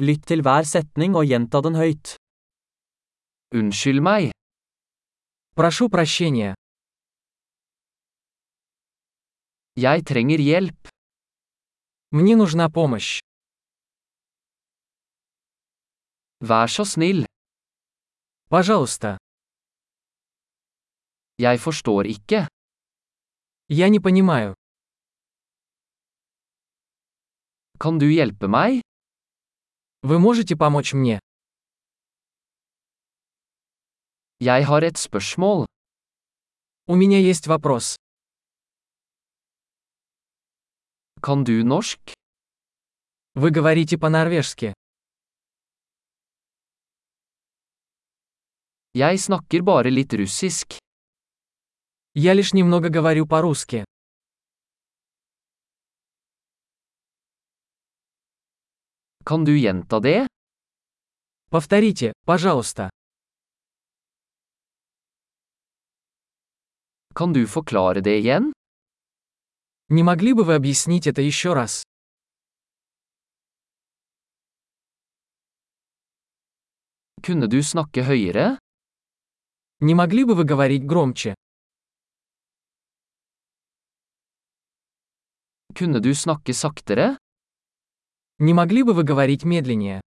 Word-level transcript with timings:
Lytt 0.00 0.22
til 0.30 0.40
hver 0.40 0.64
setning 0.64 1.12
og 1.18 1.26
gjenta 1.28 1.60
den 1.60 1.74
høyt. 1.76 2.14
Unnskyld 3.52 4.00
meg. 4.00 4.30
Прошу 5.58 5.90
прощения. 5.92 6.54
Jeg 9.76 10.06
trenger 10.08 10.40
hjelp. 10.40 10.88
Мне 12.16 12.34
нужна 12.36 12.70
помощь. 12.72 13.20
Vær 16.40 16.66
så 16.66 16.84
snill. 16.84 17.26
Пожалуйста. 18.48 19.18
Jeg 21.38 21.60
forstår 21.60 22.02
ikke. 22.16 22.48
Я 23.68 23.88
не 23.88 24.00
понимаю. 24.00 24.54
Kan 27.78 27.98
du 27.98 28.08
hjelpe 28.08 28.48
meg? 28.48 28.80
Вы 30.02 30.18
можете 30.18 30.56
помочь 30.56 30.94
мне? 30.94 31.20
Jeg 34.40 34.64
har 34.64 34.82
et 34.82 34.96
spørsmål. 34.96 35.66
У 36.86 36.94
меня 36.96 37.18
есть 37.18 37.46
вопрос. 37.46 37.96
Kan 41.20 41.44
du 41.44 41.62
norsk? 41.62 42.00
Вы 43.34 43.50
говорите 43.50 43.98
по-норвежски. 43.98 44.72
Jeg 48.94 49.20
snakker 49.20 49.62
bare 49.62 49.90
litt 49.90 50.14
russisk. 50.14 50.78
Я 52.14 52.32
лишь 52.32 52.54
немного 52.54 52.88
говорю 52.88 53.26
по-русски. 53.26 53.84
Kan 59.29 59.45
du 59.45 59.57
gjenta 59.57 59.99
det? 59.99 60.27
Повторите, 61.49 62.13
пожалуйста. 62.25 62.89
Kan 67.15 67.33
du 67.33 67.47
forklare 67.47 68.01
det 68.01 68.19
igjen? 68.19 68.51
Не 69.89 70.03
могли 70.03 70.33
бы 70.33 70.43
вы 70.43 70.55
объяснить 70.55 71.07
это 71.07 71.21
еще 71.21 71.53
раз? 71.53 71.83
Kunne 77.21 77.47
du 77.47 77.63
snakke 77.63 78.03
høyere? 78.03 78.59
Не 79.79 79.95
могли 79.95 80.23
бы 80.23 80.35
вы 80.35 80.43
говорить 80.43 80.85
громче? 80.85 81.35
Kunne 85.73 85.99
du 85.99 86.13
snakke 86.13 86.53
saktere? 86.53 87.17
Не 88.42 88.54
могли 88.54 88.82
бы 88.82 88.94
вы 88.94 89.02
говорить 89.02 89.44
медленнее? 89.44 90.00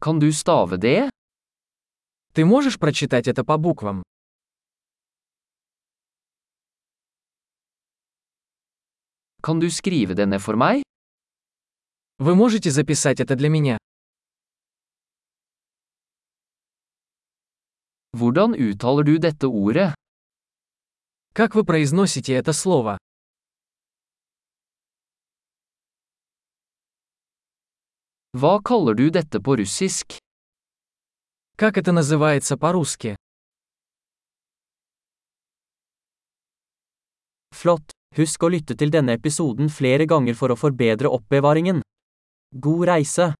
Kan 0.00 0.18
du 0.18 0.30
stave 0.30 0.78
det? 0.78 1.10
Ты 2.32 2.46
можешь 2.46 2.78
прочитать 2.78 3.28
это 3.28 3.44
по 3.44 3.58
буквам? 3.58 4.02
Kan 9.42 9.60
du 9.60 9.68
skrive 9.68 10.14
det 10.14 10.24
ned 10.24 10.40
for 10.40 10.56
meg? 10.56 10.82
Вы 12.16 12.34
можете 12.34 12.70
записать 12.70 13.20
это 13.20 13.36
для 13.36 13.50
меня? 13.50 13.76
Hvordan 18.14 18.54
uttaler 18.54 19.04
du 19.04 19.18
dette 19.18 19.46
ordet? 19.46 19.94
Как 21.34 21.54
вы 21.54 21.64
произносите 21.66 22.32
это 22.32 22.54
слово? 22.54 22.96
Hva 28.35 28.59
kaller 28.63 28.95
du 28.95 29.09
dette 29.09 29.39
på 29.39 29.55
russisk? 29.55 30.17
Как 31.57 31.77
это 31.77 31.91
называется 31.91 32.57
по-русски? 32.57 33.15
Flott! 37.55 37.91
Husk 38.15 38.43
å 38.43 38.49
lytte 38.51 38.75
til 38.79 38.91
denne 38.91 39.15
episoden 39.19 39.67
flere 39.67 40.07
ganger 40.07 40.35
for 40.39 40.51
å 40.51 40.59
forbedre 40.59 41.11
oppbevaringen. 41.11 41.81
God 42.51 42.87
reise! 42.87 43.35